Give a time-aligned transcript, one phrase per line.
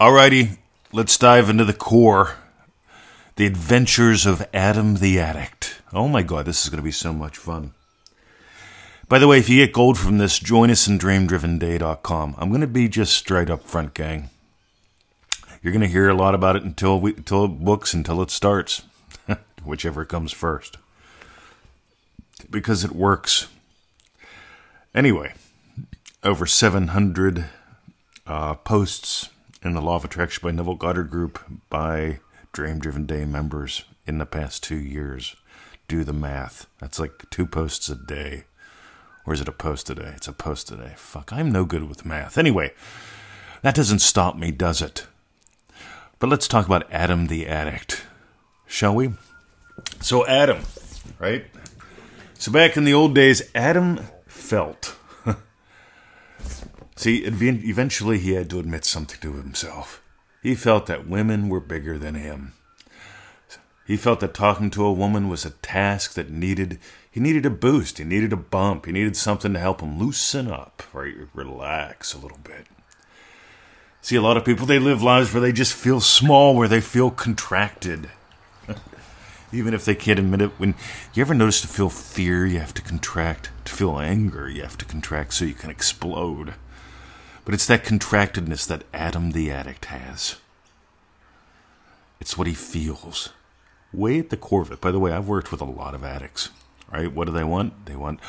[0.00, 0.56] Alrighty,
[0.94, 2.36] let's dive into the core.
[3.36, 5.82] The Adventures of Adam the Addict.
[5.92, 7.74] Oh my god, this is going to be so much fun.
[9.10, 12.34] By the way, if you get gold from this, join us in dreamdrivenday.com.
[12.38, 14.30] I'm going to be just straight up front, gang.
[15.62, 18.30] You're going to hear a lot about it until we until it books until it
[18.30, 18.80] starts,
[19.64, 20.78] whichever comes first.
[22.48, 23.48] Because it works.
[24.94, 25.34] Anyway,
[26.24, 27.44] over 700
[28.26, 29.28] uh, posts
[29.62, 32.20] in the Law of Attraction by Neville Goddard group by
[32.52, 35.36] Dream Driven Day members in the past two years.
[35.88, 36.66] Do the math.
[36.78, 38.44] That's like two posts a day.
[39.26, 40.12] Or is it a post a day?
[40.16, 40.94] It's a post a day.
[40.96, 42.38] Fuck, I'm no good with math.
[42.38, 42.72] Anyway,
[43.62, 45.06] that doesn't stop me, does it?
[46.18, 48.02] But let's talk about Adam the Addict,
[48.66, 49.12] shall we?
[50.00, 50.62] So, Adam,
[51.18, 51.44] right?
[52.34, 54.96] So, back in the old days, Adam felt
[57.00, 60.02] See, eventually he had to admit something to himself.
[60.42, 62.52] He felt that women were bigger than him.
[63.86, 66.78] He felt that talking to a woman was a task that needed
[67.10, 70.46] he needed a boost, he needed a bump, he needed something to help him loosen
[70.50, 71.14] up, right?
[71.32, 72.66] Relax a little bit.
[74.02, 76.82] See, a lot of people they live lives where they just feel small, where they
[76.82, 78.10] feel contracted.
[79.54, 80.74] Even if they can't admit it, when
[81.14, 83.48] you ever notice to feel fear, you have to contract.
[83.64, 86.56] To feel anger, you have to contract so you can explode.
[87.50, 90.36] But it's that contractedness that Adam the addict has.
[92.20, 93.30] It's what he feels.
[93.92, 94.80] Way at the core of it.
[94.80, 96.50] By the way, I've worked with a lot of addicts.
[96.92, 97.12] Right?
[97.12, 97.86] What do they want?
[97.86, 98.20] They want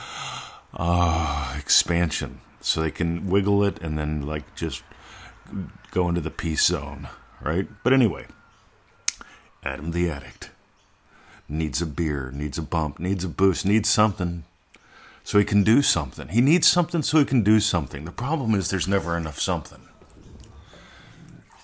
[0.73, 2.41] uh, expansion.
[2.61, 4.81] So they can wiggle it and then like just
[5.91, 7.07] go into the peace zone.
[7.43, 7.67] Right?
[7.83, 8.25] But anyway,
[9.63, 10.49] Adam the addict
[11.47, 14.45] needs a beer, needs a bump, needs a boost, needs something
[15.23, 16.29] so he can do something.
[16.29, 18.05] He needs something so he can do something.
[18.05, 19.87] The problem is there's never enough something.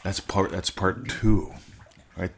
[0.04, 1.54] That's part that's part 2.
[2.16, 2.32] Right?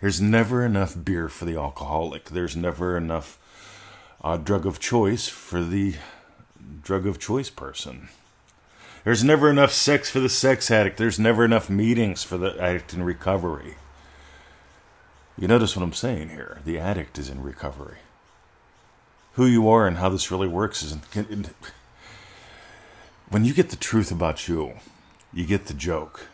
[0.00, 2.30] There's never enough beer for the alcoholic.
[2.30, 3.38] There's never enough
[4.22, 5.94] uh, drug of choice for the
[6.82, 8.08] drug of choice person.
[9.04, 10.98] There's never enough sex for the sex addict.
[10.98, 13.76] There's never enough meetings for the addict in recovery.
[15.38, 16.58] You notice what I'm saying here.
[16.64, 17.98] The addict is in recovery
[19.34, 20.96] who you are and how this really works is
[23.30, 24.74] when you get the truth about you,
[25.32, 26.26] you get the joke.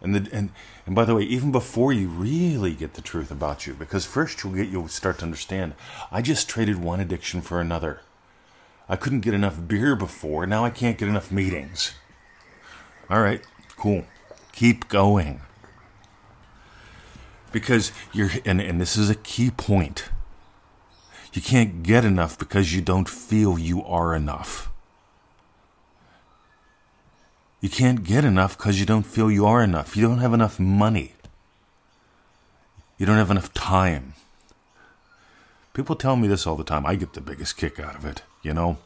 [0.00, 0.50] And the and
[0.84, 4.42] and by the way, even before you really get the truth about you, because first
[4.44, 5.74] you'll get you'll start to understand.
[6.12, 8.00] I just traded one addiction for another.
[8.86, 11.94] I couldn't get enough beer before, now I can't get enough meetings.
[13.08, 13.42] All right,
[13.76, 14.04] cool.
[14.52, 15.40] Keep going.
[17.50, 20.10] Because you're and, and this is a key point
[21.34, 24.70] you can't get enough because you don't feel you are enough.
[27.60, 29.96] You can't get enough because you don't feel you are enough.
[29.96, 31.14] You don't have enough money.
[32.98, 34.14] You don't have enough time.
[35.72, 36.86] People tell me this all the time.
[36.86, 38.78] I get the biggest kick out of it, you know?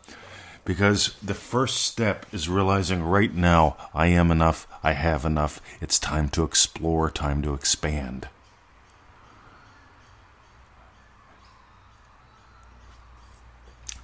[0.65, 5.61] Because the first step is realizing right now I am enough, I have enough.
[5.83, 8.29] It's time to explore, time to expand.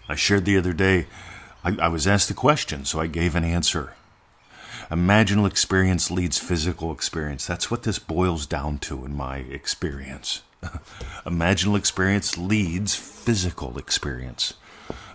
[0.08, 1.06] I shared the other day,
[1.64, 3.94] I, I was asked a question, so I gave an answer.
[4.90, 7.46] Imaginal experience leads physical experience.
[7.46, 10.42] That's what this boils down to in my experience.
[11.26, 14.54] Imaginal experience leads physical experience.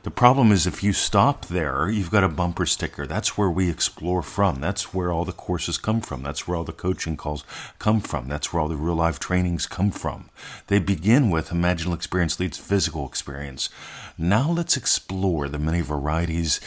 [0.03, 3.05] The problem is if you stop there, you've got a bumper sticker.
[3.05, 4.61] That's where we explore from.
[4.61, 6.23] That's where all the courses come from.
[6.23, 7.43] That's where all the coaching calls
[7.79, 8.29] come from.
[8.29, 10.29] That's where all the real life trainings come from.
[10.67, 13.69] They begin with imaginal experience leads physical experience.
[14.17, 16.61] Now let's explore the many varieties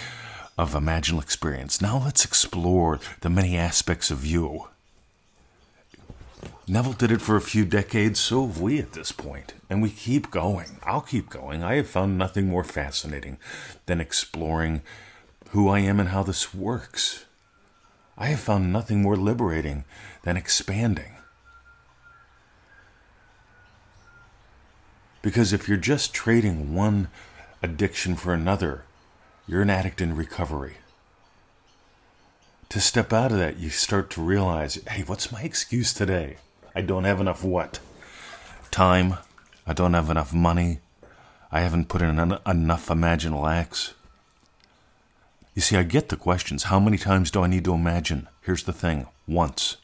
[0.59, 1.81] of imaginal experience.
[1.81, 4.69] Now let's explore the many aspects of you.
[6.73, 9.91] Neville did it for a few decades, so have we at this point, and we
[9.91, 10.79] keep going.
[10.85, 11.63] I'll keep going.
[11.63, 13.37] I have found nothing more fascinating
[13.85, 14.81] than exploring
[15.51, 17.27] who I am and how this works.
[18.17, 19.85] I have found nothing more liberating
[20.23, 21.17] than expanding.
[25.21, 27.09] Because if you're just trading one
[27.63, 28.85] addiction for another,
[29.47, 30.79] you're an addict in recovery.
[32.71, 36.39] To step out of that, you start to realize hey, what's my excuse today?
[36.75, 37.81] I don't have enough what?
[38.71, 39.17] Time.
[39.67, 40.81] I don't have enough money.
[41.51, 43.95] I haven't put in en- enough imaginal acts.
[45.55, 46.65] You see, I get the questions.
[46.65, 48.29] How many times do I need to imagine?
[48.41, 49.77] Here's the thing once.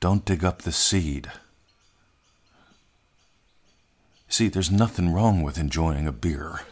[0.00, 1.30] Don't dig up the seed.
[4.28, 6.62] See, there's nothing wrong with enjoying a beer.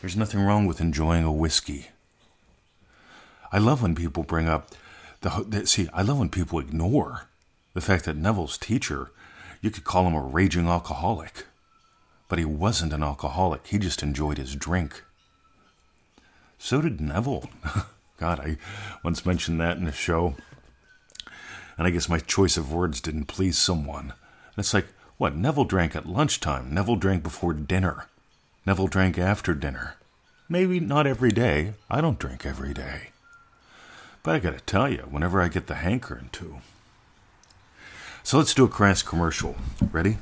[0.00, 1.88] There's nothing wrong with enjoying a whiskey.
[3.50, 4.72] I love when people bring up
[5.20, 7.28] the, see, I love when people ignore
[7.74, 9.10] the fact that Neville's teacher,
[9.60, 11.46] you could call him a raging alcoholic,
[12.28, 13.66] but he wasn't an alcoholic.
[13.66, 15.02] He just enjoyed his drink.
[16.58, 17.50] So did Neville.
[18.18, 18.56] God, I
[19.04, 20.34] once mentioned that in a show,
[21.76, 24.12] and I guess my choice of words didn't please someone.
[24.12, 25.36] And it's like, what?
[25.36, 26.72] Neville drank at lunchtime.
[26.72, 28.06] Neville drank before dinner.
[28.66, 29.94] Neville drank after dinner.
[30.48, 31.74] Maybe not every day.
[31.90, 33.10] I don't drink every day.
[34.28, 36.58] But I gotta tell you, whenever I get the hankering to.
[38.22, 39.56] So let's do a crass commercial.
[39.90, 40.18] Ready?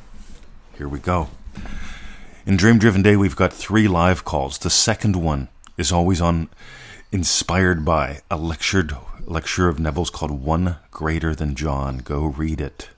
[0.78, 1.30] Here we go.
[2.46, 4.58] In Dream Driven Day, we've got three live calls.
[4.58, 6.50] The second one is always on
[7.10, 8.94] inspired by a lectured
[9.24, 11.98] lecture of Neville's called One Greater Than John.
[11.98, 12.90] Go read it.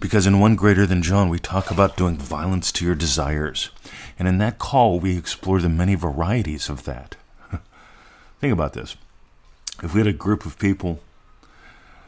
[0.00, 3.68] Because in One Greater Than John, we talk about doing violence to your desires.
[4.18, 7.16] And in that call, we explore the many varieties of that.
[8.40, 8.96] Think about this.
[9.82, 11.00] If we had a group of people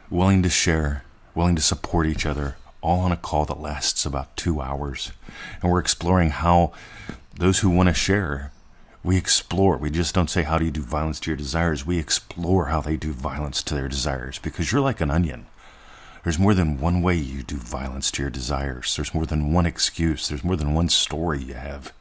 [0.09, 1.03] willing to share,
[1.35, 5.11] willing to support each other, all on a call that lasts about two hours,
[5.61, 6.71] and we're exploring how
[7.35, 8.51] those who want to share
[9.07, 9.77] we explore.
[9.77, 11.85] We just don't say, How do you do violence to your desires?
[11.85, 15.45] We explore how they do violence to their desires because you're like an onion.
[16.23, 18.93] There's more than one way you do violence to your desires.
[18.95, 20.27] There's more than one excuse.
[20.27, 21.93] There's more than one story you have.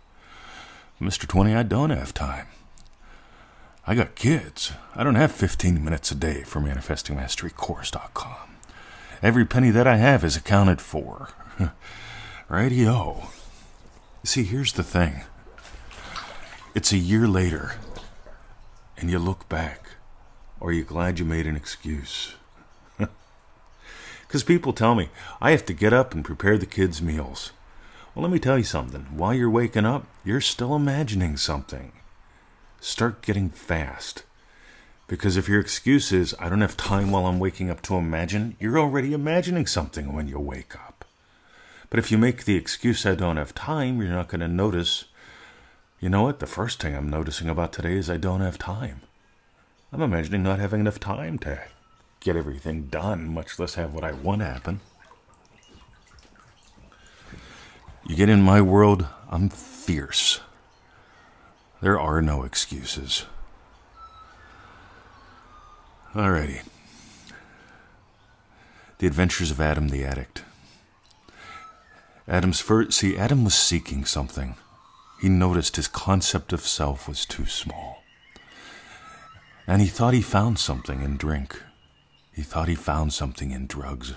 [1.01, 1.29] Mr.
[1.29, 2.49] 20, I don't have time.
[3.89, 4.73] I got kids.
[4.97, 8.57] I don't have 15 minutes a day for ManifestingMasteryCourse.com.
[9.23, 11.29] Every penny that I have is accounted for.
[12.49, 13.29] Radio.
[14.25, 15.23] See, here's the thing.
[16.75, 17.77] It's a year later,
[18.97, 19.91] and you look back.
[20.61, 22.35] Are you glad you made an excuse?
[24.27, 25.11] Because people tell me,
[25.41, 27.53] I have to get up and prepare the kids' meals.
[28.13, 29.07] Well, let me tell you something.
[29.13, 31.93] While you're waking up, you're still imagining something.
[32.81, 34.23] Start getting fast.
[35.09, 38.57] Because if your excuse is, I don't have time while I'm waking up to imagine,
[38.59, 41.05] you're already imagining something when you wake up.
[41.91, 45.05] But if you make the excuse, I don't have time, you're not going to notice
[45.99, 46.41] you know what?
[46.41, 49.01] The first thing I'm noticing about today is I don't have time.
[49.93, 51.63] I'm imagining not having enough time to
[52.21, 54.81] get everything done, much less have what I want happen.
[58.07, 60.36] You get in my world, I'm fierce.
[61.81, 63.27] There are no excuses.
[66.15, 66.63] Alrighty.
[68.99, 70.43] The Adventures of Adam the Addict.
[72.27, 74.57] Adam's first, see, Adam was seeking something
[75.21, 78.03] he noticed his concept of self was too small.
[79.67, 81.61] And he thought he found something in drink.
[82.33, 84.15] He thought he found something in drugs.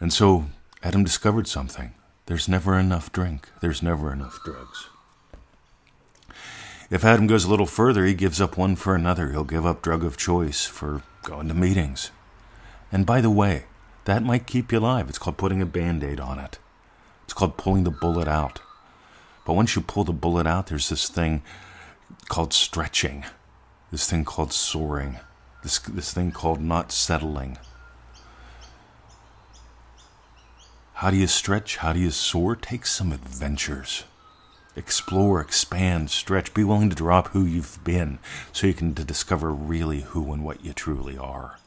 [0.00, 0.46] And so
[0.82, 1.92] Adam discovered something.
[2.26, 3.48] There's never enough drink.
[3.60, 4.88] There's never enough drugs.
[6.90, 9.30] If Adam goes a little further, he gives up one for another.
[9.30, 12.10] He'll give up drug of choice for going to meetings.
[12.90, 13.66] And by the way,
[14.06, 15.08] that might keep you alive.
[15.08, 16.58] It's called putting a band aid on it,
[17.24, 18.60] it's called pulling the bullet out.
[19.46, 21.42] But once you pull the bullet out, there's this thing
[22.28, 23.24] called stretching,
[23.92, 25.18] this thing called soaring,
[25.62, 27.58] this, this thing called not settling.
[30.94, 31.78] How do you stretch?
[31.78, 32.56] How do you soar?
[32.56, 34.04] Take some adventures.
[34.80, 36.54] Explore, expand, stretch.
[36.54, 38.18] Be willing to drop who you've been
[38.50, 41.58] so you can discover really who and what you truly are.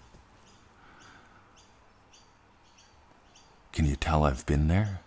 [3.71, 5.01] Can you tell I've been there?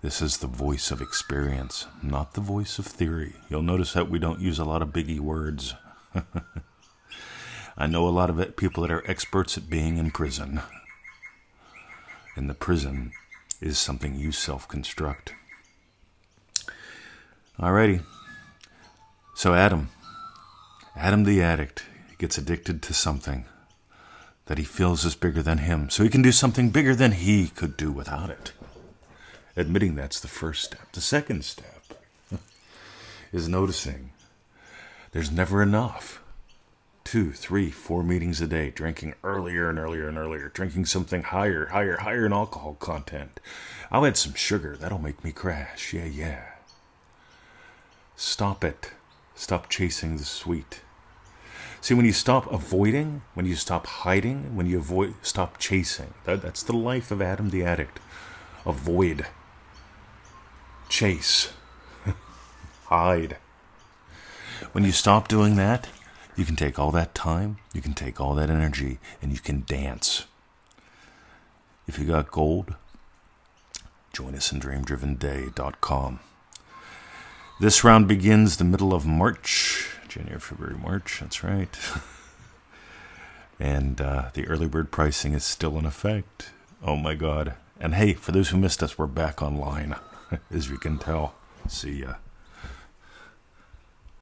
[0.00, 3.34] This is the voice of experience, not the voice of theory.
[3.50, 5.74] You'll notice that we don't use a lot of biggie words.
[7.76, 10.62] I know a lot of people that are experts at being in prison.
[12.34, 13.12] And the prison
[13.60, 15.34] is something you self construct.
[17.58, 18.02] Alrighty.
[19.34, 19.88] So, Adam,
[20.96, 21.84] Adam the addict,
[22.18, 23.44] gets addicted to something
[24.46, 27.48] that he feels is bigger than him, so he can do something bigger than he
[27.48, 28.52] could do without it
[29.56, 30.92] admitting that's the first step.
[30.92, 31.82] The second step
[33.32, 34.10] is noticing
[35.12, 36.20] there's never enough.
[37.04, 41.66] Two, three, four meetings a day, drinking earlier and earlier and earlier, drinking something higher,
[41.66, 43.40] higher, higher in alcohol content.
[43.92, 45.92] I'll add some sugar, that'll make me crash.
[45.92, 46.53] Yeah, yeah.
[48.16, 48.92] Stop it.
[49.34, 50.80] Stop chasing the sweet.
[51.80, 56.14] See, when you stop avoiding, when you stop hiding, when you avoid, stop chasing.
[56.24, 58.00] That, that's the life of Adam the addict.
[58.64, 59.26] Avoid
[60.88, 61.52] chase,
[62.86, 63.36] hide.
[64.72, 65.88] When you stop doing that,
[66.36, 69.64] you can take all that time, you can take all that energy, and you can
[69.66, 70.24] dance.
[71.86, 72.74] If you got gold,
[74.12, 76.20] join us in dreamdrivenday.com.
[77.60, 81.20] This round begins the middle of March, January, February, March.
[81.20, 81.78] That's right.
[83.60, 86.50] and uh, the early bird pricing is still in effect.
[86.82, 87.54] Oh my God.
[87.78, 89.94] And hey, for those who missed us, we're back online,
[90.50, 91.34] as you can tell.
[91.68, 92.14] See ya.